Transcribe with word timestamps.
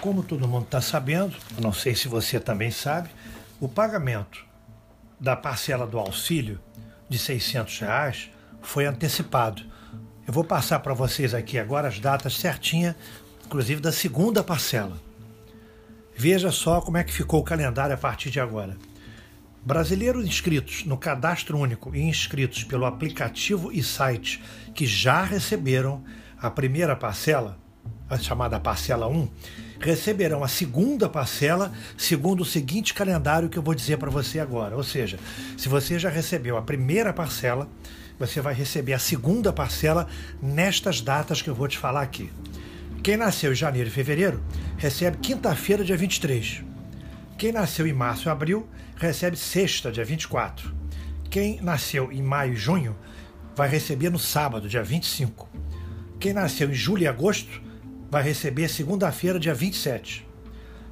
Como 0.00 0.22
todo 0.22 0.48
mundo 0.48 0.64
está 0.64 0.80
sabendo, 0.80 1.36
não 1.60 1.74
sei 1.74 1.94
se 1.94 2.08
você 2.08 2.40
também 2.40 2.70
sabe, 2.70 3.10
o 3.60 3.68
pagamento 3.68 4.46
da 5.20 5.36
parcela 5.36 5.86
do 5.86 5.98
auxílio 5.98 6.58
de 7.06 7.18
600 7.18 7.80
reais 7.80 8.30
foi 8.62 8.86
antecipado. 8.86 9.62
Eu 10.26 10.32
vou 10.32 10.42
passar 10.42 10.78
para 10.78 10.94
vocês 10.94 11.34
aqui 11.34 11.58
agora 11.58 11.88
as 11.88 12.00
datas 12.00 12.36
certinhas, 12.38 12.94
inclusive 13.44 13.80
da 13.80 13.92
segunda 13.92 14.42
parcela. 14.42 14.96
Veja 16.16 16.50
só 16.50 16.80
como 16.80 16.96
é 16.96 17.04
que 17.04 17.12
ficou 17.12 17.40
o 17.40 17.44
calendário 17.44 17.94
a 17.94 17.98
partir 17.98 18.30
de 18.30 18.40
agora. 18.40 18.78
Brasileiros 19.62 20.24
inscritos 20.24 20.86
no 20.86 20.96
Cadastro 20.96 21.58
Único 21.58 21.94
e 21.94 22.00
inscritos 22.00 22.64
pelo 22.64 22.86
aplicativo 22.86 23.70
e 23.70 23.82
site 23.82 24.42
que 24.74 24.86
já 24.86 25.22
receberam 25.22 26.02
a 26.38 26.50
primeira 26.50 26.96
parcela, 26.96 27.58
a 28.10 28.18
chamada 28.18 28.58
parcela 28.58 29.06
1, 29.06 29.28
receberão 29.78 30.42
a 30.42 30.48
segunda 30.48 31.08
parcela 31.08 31.72
segundo 31.96 32.40
o 32.40 32.44
seguinte 32.44 32.92
calendário 32.92 33.48
que 33.48 33.56
eu 33.56 33.62
vou 33.62 33.74
dizer 33.74 33.96
para 33.96 34.10
você 34.10 34.40
agora. 34.40 34.76
Ou 34.76 34.82
seja, 34.82 35.18
se 35.56 35.68
você 35.68 35.98
já 35.98 36.10
recebeu 36.10 36.56
a 36.56 36.62
primeira 36.62 37.12
parcela, 37.12 37.68
você 38.18 38.40
vai 38.40 38.52
receber 38.52 38.92
a 38.92 38.98
segunda 38.98 39.52
parcela 39.52 40.08
nestas 40.42 41.00
datas 41.00 41.40
que 41.40 41.48
eu 41.48 41.54
vou 41.54 41.68
te 41.68 41.78
falar 41.78 42.02
aqui. 42.02 42.30
Quem 43.02 43.16
nasceu 43.16 43.52
em 43.52 43.56
janeiro 43.56 43.88
e 43.88 43.92
fevereiro 43.92 44.42
recebe 44.76 45.16
quinta-feira, 45.18 45.82
dia 45.82 45.96
23. 45.96 46.62
Quem 47.38 47.52
nasceu 47.52 47.86
em 47.86 47.94
março 47.94 48.28
e 48.28 48.30
abril 48.30 48.68
recebe 48.96 49.36
sexta, 49.36 49.90
dia 49.90 50.04
24. 50.04 50.74
Quem 51.30 51.60
nasceu 51.62 52.12
em 52.12 52.20
maio 52.20 52.52
e 52.52 52.56
junho 52.56 52.94
vai 53.56 53.68
receber 53.68 54.10
no 54.10 54.18
sábado, 54.18 54.68
dia 54.68 54.82
25. 54.82 55.48
Quem 56.18 56.34
nasceu 56.34 56.68
em 56.68 56.74
julho 56.74 57.04
e 57.04 57.08
agosto 57.08 57.62
vai 58.10 58.22
receber 58.22 58.68
segunda-feira, 58.68 59.38
dia 59.38 59.54
27. 59.54 60.26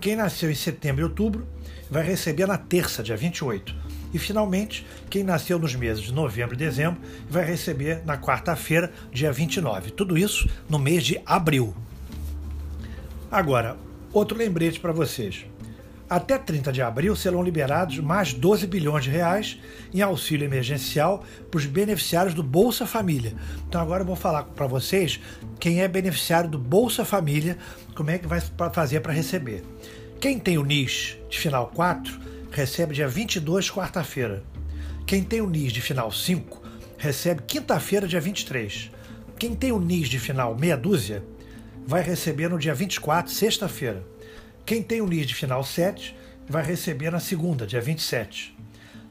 Quem 0.00 0.16
nasceu 0.16 0.50
em 0.50 0.54
setembro 0.54 1.02
e 1.02 1.04
outubro 1.04 1.46
vai 1.90 2.04
receber 2.04 2.46
na 2.46 2.56
terça, 2.56 3.02
dia 3.02 3.16
28. 3.16 3.74
E 4.14 4.18
finalmente, 4.18 4.86
quem 5.08 5.22
nasceu 5.22 5.58
nos 5.58 5.74
meses 5.74 6.02
de 6.02 6.12
novembro 6.12 6.54
e 6.54 6.58
dezembro 6.58 7.00
vai 7.28 7.44
receber 7.44 8.02
na 8.04 8.16
quarta-feira, 8.16 8.92
dia 9.12 9.32
29. 9.32 9.90
Tudo 9.90 10.16
isso 10.16 10.48
no 10.68 10.78
mês 10.78 11.04
de 11.04 11.20
abril. 11.26 11.74
Agora, 13.30 13.76
outro 14.12 14.36
lembrete 14.36 14.80
para 14.80 14.92
vocês. 14.92 15.49
Até 16.10 16.36
30 16.36 16.72
de 16.72 16.82
abril 16.82 17.14
serão 17.14 17.40
liberados 17.40 18.00
mais 18.00 18.34
12 18.34 18.66
bilhões 18.66 19.04
de 19.04 19.10
reais 19.10 19.60
em 19.94 20.02
auxílio 20.02 20.44
emergencial 20.44 21.24
para 21.48 21.58
os 21.58 21.66
beneficiários 21.66 22.34
do 22.34 22.42
Bolsa 22.42 22.84
Família. 22.84 23.32
Então 23.68 23.80
agora 23.80 24.02
eu 24.02 24.06
vou 24.06 24.16
falar 24.16 24.42
para 24.42 24.66
vocês 24.66 25.20
quem 25.60 25.82
é 25.82 25.86
beneficiário 25.86 26.50
do 26.50 26.58
Bolsa 26.58 27.04
Família, 27.04 27.56
como 27.94 28.10
é 28.10 28.18
que 28.18 28.26
vai 28.26 28.40
fazer 28.72 28.98
para 28.98 29.12
receber. 29.12 29.62
Quem 30.20 30.36
tem 30.36 30.58
o 30.58 30.64
NIS 30.64 31.16
de 31.30 31.38
final 31.38 31.68
4 31.68 32.18
recebe 32.50 32.92
dia 32.92 33.06
22, 33.06 33.70
quarta-feira. 33.70 34.42
Quem 35.06 35.22
tem 35.22 35.40
o 35.40 35.48
NIS 35.48 35.72
de 35.72 35.80
final 35.80 36.10
5 36.10 36.60
recebe 36.98 37.42
quinta-feira, 37.46 38.08
dia 38.08 38.20
23. 38.20 38.90
Quem 39.38 39.54
tem 39.54 39.70
o 39.70 39.78
NIS 39.78 40.08
de 40.08 40.18
final 40.18 40.58
meia 40.58 40.76
dúzia 40.76 41.22
vai 41.86 42.02
receber 42.02 42.50
no 42.50 42.58
dia 42.58 42.74
24, 42.74 43.32
sexta-feira. 43.32 44.04
Quem 44.64 44.82
tem 44.82 45.00
o 45.00 45.06
NIS 45.06 45.26
de 45.26 45.34
final 45.34 45.64
7 45.64 46.16
vai 46.48 46.64
receber 46.64 47.10
na 47.10 47.20
segunda, 47.20 47.66
dia 47.66 47.80
27. 47.80 48.56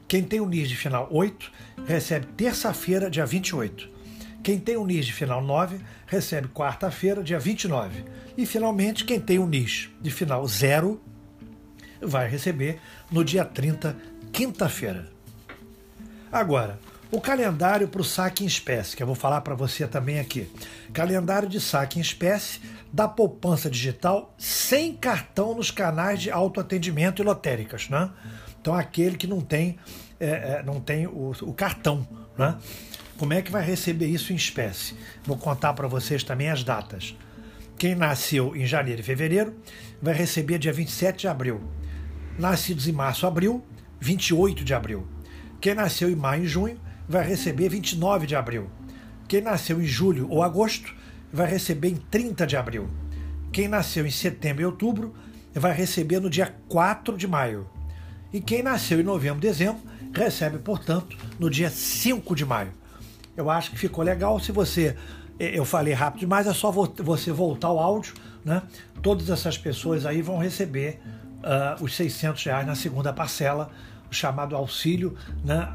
Quem 0.06 0.22
tem 0.22 0.40
o 0.40 0.46
NIS 0.46 0.68
de 0.68 0.76
final 0.76 1.08
8 1.10 1.52
recebe 1.86 2.26
terça-feira, 2.36 3.10
dia 3.10 3.24
28. 3.24 3.88
Quem 4.42 4.58
tem 4.58 4.76
o 4.76 4.86
NIS 4.86 5.06
de 5.06 5.12
final 5.12 5.42
9 5.42 5.78
recebe 6.06 6.48
quarta-feira, 6.48 7.22
dia 7.22 7.38
29. 7.38 8.04
E 8.36 8.46
finalmente, 8.46 9.04
quem 9.04 9.20
tem 9.20 9.38
o 9.38 9.46
NIS 9.46 9.90
de 10.00 10.10
final 10.10 10.46
0 10.46 11.00
vai 12.00 12.28
receber 12.28 12.80
no 13.10 13.24
dia 13.24 13.44
30, 13.44 13.96
quinta-feira. 14.32 15.08
Agora, 16.32 16.78
o 17.10 17.20
calendário 17.20 17.88
para 17.88 18.00
o 18.00 18.04
saque 18.04 18.44
em 18.44 18.46
espécie, 18.46 18.96
que 18.96 19.02
eu 19.02 19.06
vou 19.06 19.16
falar 19.16 19.40
para 19.40 19.54
você 19.54 19.86
também 19.86 20.20
aqui. 20.20 20.48
Calendário 20.92 21.48
de 21.48 21.60
saque 21.60 21.98
em 21.98 22.02
espécie 22.02 22.60
da 22.92 23.06
poupança 23.06 23.70
digital 23.70 24.34
sem 24.36 24.94
cartão 24.94 25.54
nos 25.54 25.70
canais 25.70 26.20
de 26.20 26.30
autoatendimento 26.30 27.22
e 27.22 27.24
lotéricas. 27.24 27.88
Né? 27.88 28.10
Então, 28.60 28.74
aquele 28.74 29.16
que 29.16 29.26
não 29.26 29.40
tem, 29.40 29.78
é, 30.18 30.26
é, 30.58 30.62
não 30.64 30.80
tem 30.80 31.06
o, 31.06 31.32
o 31.42 31.52
cartão. 31.52 32.06
Né? 32.36 32.56
Como 33.16 33.32
é 33.32 33.42
que 33.42 33.50
vai 33.50 33.62
receber 33.62 34.06
isso 34.06 34.32
em 34.32 34.36
espécie? 34.36 34.94
Vou 35.24 35.36
contar 35.36 35.72
para 35.74 35.86
vocês 35.86 36.24
também 36.24 36.50
as 36.50 36.64
datas. 36.64 37.14
Quem 37.78 37.94
nasceu 37.94 38.54
em 38.54 38.66
janeiro 38.66 39.00
e 39.00 39.04
fevereiro 39.04 39.54
vai 40.02 40.14
receber 40.14 40.58
dia 40.58 40.72
27 40.72 41.20
de 41.20 41.28
abril. 41.28 41.62
Nascidos 42.38 42.88
em 42.88 42.92
março 42.92 43.26
abril, 43.26 43.64
28 44.00 44.64
de 44.64 44.74
abril. 44.74 45.06
Quem 45.60 45.74
nasceu 45.74 46.10
em 46.10 46.16
maio 46.16 46.44
e 46.44 46.48
junho 46.48 46.80
vai 47.08 47.26
receber 47.26 47.68
29 47.68 48.26
de 48.26 48.34
abril. 48.36 48.70
Quem 49.28 49.40
nasceu 49.40 49.80
em 49.80 49.86
julho 49.86 50.28
ou 50.28 50.42
agosto 50.42 50.94
vai 51.32 51.46
receber 51.48 51.88
em 51.88 51.96
30 51.96 52.46
de 52.46 52.56
abril. 52.56 52.88
Quem 53.52 53.68
nasceu 53.68 54.06
em 54.06 54.10
setembro 54.10 54.62
e 54.62 54.66
outubro 54.66 55.14
vai 55.54 55.72
receber 55.72 56.20
no 56.20 56.30
dia 56.30 56.54
4 56.68 57.16
de 57.16 57.26
maio. 57.26 57.68
E 58.32 58.40
quem 58.40 58.62
nasceu 58.62 59.00
em 59.00 59.02
novembro 59.02 59.38
e 59.38 59.48
dezembro 59.48 59.82
recebe, 60.14 60.58
portanto, 60.58 61.16
no 61.38 61.50
dia 61.50 61.70
5 61.70 62.34
de 62.34 62.44
maio. 62.44 62.72
Eu 63.36 63.50
acho 63.50 63.70
que 63.70 63.78
ficou 63.78 64.04
legal. 64.04 64.38
Se 64.38 64.52
você. 64.52 64.96
Eu 65.38 65.64
falei 65.64 65.94
rápido 65.94 66.20
demais, 66.20 66.46
é 66.46 66.52
só 66.52 66.70
você 66.70 67.32
voltar 67.32 67.72
o 67.72 67.78
áudio, 67.78 68.12
né? 68.44 68.62
Todas 69.02 69.30
essas 69.30 69.56
pessoas 69.56 70.04
aí 70.04 70.20
vão 70.20 70.36
receber 70.36 71.00
uh, 71.38 71.82
os 71.82 71.96
600 71.96 72.44
reais 72.44 72.66
na 72.66 72.74
segunda 72.74 73.12
parcela 73.12 73.70
o 74.10 74.14
chamado 74.14 74.56
auxílio 74.56 75.16
né, 75.44 75.68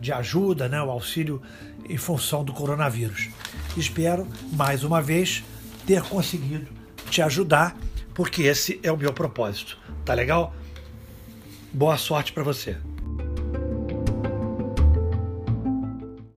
de 0.00 0.12
ajuda, 0.12 0.68
né, 0.68 0.82
o 0.82 0.90
auxílio 0.90 1.40
em 1.88 1.96
função 1.96 2.44
do 2.44 2.52
coronavírus. 2.52 3.30
Espero, 3.76 4.26
mais 4.52 4.82
uma 4.84 5.02
vez, 5.02 5.44
ter 5.86 6.02
conseguido 6.02 6.66
te 7.10 7.20
ajudar, 7.20 7.76
porque 8.14 8.42
esse 8.42 8.80
é 8.82 8.90
o 8.90 8.96
meu 8.96 9.12
propósito. 9.12 9.78
Tá 10.04 10.14
legal? 10.14 10.54
Boa 11.72 11.98
sorte 11.98 12.32
para 12.32 12.42
você. 12.42 12.76